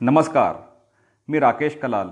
[0.00, 0.54] नमस्कार
[1.28, 2.08] मी राकेश कलाल.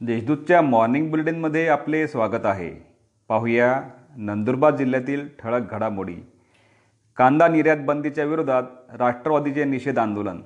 [0.00, 2.96] देशदूतच्या मॉर्निंग बुलेटिनमध्ये आपले स्वागत आहे.
[3.28, 3.82] पाहूया
[4.16, 6.16] नंदुरबार जिल्ह्यातील ठळक घडामोडी.
[7.16, 8.62] कांदा निर्यात बंदीच्या विरोधात
[8.98, 10.40] राष्ट्रवादीचे निषेध आंदोलन.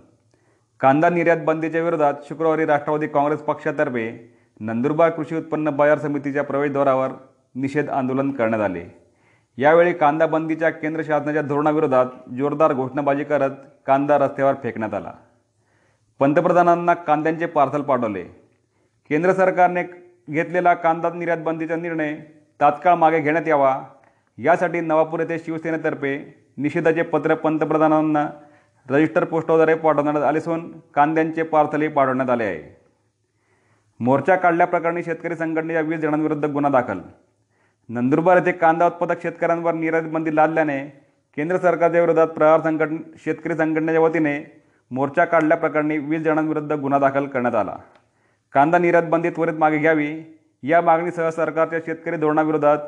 [0.80, 7.08] कांदा निर्यात बंदीच्या विरोधात शुक्रवारी राष्ट्रवादी काँग्रेस पक्षातर्फे नंदुरबार कृषी उत्पन्न बाजार समितीच्या प्रवेशद्वारावर
[7.54, 8.85] निषेध आंदोलन करण्यात आले.
[9.57, 12.07] यावेळी कांदा बंदीच्या केंद्र शासनाच्या धोरणाविरोधात
[12.39, 13.50] जोरदार घोषणाबाजी करत
[13.86, 15.12] कांदा रस्त्यावर फेकण्यात आला.
[16.21, 18.22] पंतप्रधानांना कांद्यांचे पार्सल पाठवले.
[19.11, 19.82] केंद्र सरकारने
[20.31, 22.14] घेतलेला कांदा निर्यात बंदीचा निर्णय
[22.61, 23.79] तात्काळ मागे घेण्यात यावा.
[24.39, 26.17] यासाठी नवापूर येथे शिवसेनेतर्फे
[26.57, 28.26] निषेधाचे पत्र पंतप्रधानांना
[28.90, 32.61] रजिस्टर पोस्टद्वारे पाठवण्यात आले असून कांद्यांचे पार्सलही पाठवण्यात आले आहे.
[34.00, 37.00] मोर्चा काढल्याप्रकरणी शेतकरी संघटनेच्या वीस जणांविरुद्ध गुन्हा दाखल.
[37.89, 40.78] नंदुरबार येथे कांदा उत्पादक शेतकऱ्यांवर निर्यात बंदी लादल्याने
[41.37, 44.39] केंद्र सरकारच्या विरोधात प्रहार संघटन शेतकरी संघटनेच्या वतीने
[44.91, 47.77] मोर्चा काढल्याप्रकरणी वीस जणांविरुद्ध गुन्हा दाखल करण्यात आला.
[48.53, 50.39] कांदा निर्यात बंदी त्वरित मागे घ्यावी.
[50.62, 52.78] या मागणीसह सरकारच्या शेतकरी धोरणाविरोधात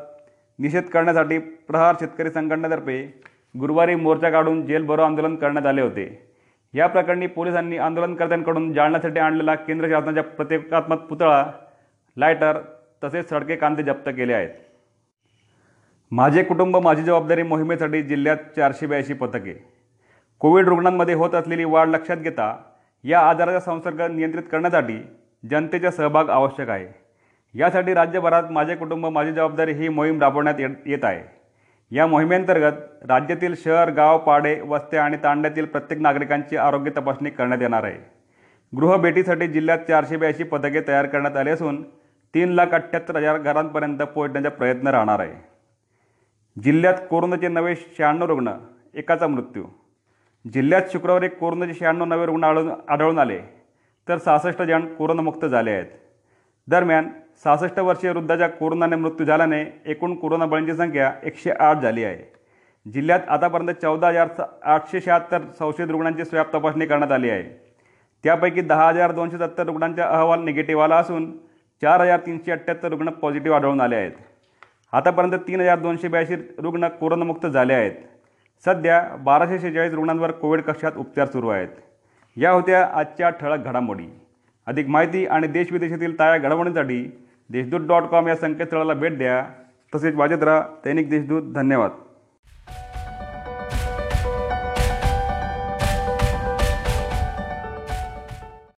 [0.58, 3.20] निषेध करण्यासाठी प्रहार शेतकरी संघटनेतर्फे
[3.60, 6.32] गुरुवारी मोर्चा काढून जेल भरो आंदोलन करण्यात आले होते.
[6.74, 11.46] या प्रकरणी पोलिसांनी आंदोलनकर्त्यांकडून जाळण्यासाठी आणलेला केंद्र शासनाच्या प्रतिकात्मक पुतळा
[12.16, 12.58] लायटर
[13.04, 14.50] तसेच सडके कांदे जप्त केले आहेत.
[16.10, 19.79] माझे कुटुंब माझी जबाबदारी मोहिमेसाठी जिल्ह्यात चारशे ब्याऐंशी पथके.
[20.40, 22.56] कोविड रुग्णांमध्ये होत असलेली वाढ लक्षात घेता
[23.04, 24.96] या आजाराचा संसर्ग नियंत्रित करण्यासाठी
[25.50, 26.86] जनतेचा सहभाग आवश्यक आहे.
[27.54, 31.22] यासाठी राज्यभरात माझे कुटुंब माझी जबाबदारी ही मोहीम राबवण्यात येत येत आहे.
[31.90, 32.72] या मोहिमेअंतर्गत
[33.08, 37.98] राज्यातील शहर गाव पाडे वस्त्या आणि तांड्यातील प्रत्येक नागरिकांची आरोग्य तपासणी करण्यात येणार आहे.
[38.72, 41.82] गृहभेटीसाठी जिल्ह्यात चारशे ब्याऐंशी पथके तयार करण्यात आली असून
[42.34, 45.34] तीन लाख अठ्ठ्याहत्तर हजार घरांपर्यंत पोहोचण्याचा प्रयत्न राहणार आहे.
[46.62, 48.52] जिल्ह्यात कोरोनाचे नवे शहाण्णव रुग्ण
[48.94, 49.64] एकाचा मृत्यू
[50.44, 53.38] जिल्ह्यात शुक्रवारी कोरोनाचे शहाण्णव नवे रुग्ण आढळून आढळून आले.
[54.08, 55.86] तर सहासष्ट जण कोरोनामुक्त झाले आहेत.
[56.68, 57.08] दरम्यान
[57.44, 62.18] सहासष्ट वर्षीय वृद्धाच्या कोरोनाने मृत्यू झाल्याने एकूण कोरोना बळींची संख्या एकशे आठ झाली आहे.
[62.92, 64.28] जिल्ह्यात आतापर्यंत चौदा हजार
[64.62, 67.42] आठशे शहात्तर संशयित रुग्णांची स्वॅब तपासणी करण्यात आली आहे.
[68.24, 71.30] त्यापैकी दहा हजार दोनशे सत्तर रुग्णांचा अहवाल निगेटिव्ह आला असून
[71.82, 74.12] चार हजार तीनशे अठ्ठ्याहत्तर रुग्ण पॉझिटिव्ह आढळून आले आहेत.
[74.92, 77.92] आतापर्यंत तीन हजार दोनशे ब्याऐंशी रुग्ण कोरोनामुक्त झाले आहेत.
[78.64, 81.68] सध्या बाराशे शेहेचाळीस रुग्णांवर कोविड कक्षात उपचार सुरू आहेत.
[82.36, 84.06] या होत्या आजच्या ठळक घडामोडी.
[84.66, 89.46] अधिक माहिती आणि देशविदेशातील ताज्या घडामोडींसाठी देशदूत डॉट कॉम या संकेतस्थळाला भेट द्या.
[89.94, 91.54] तसेच वाजत राहा दैनिक देशदूत.
[91.54, 91.90] धन्यवाद.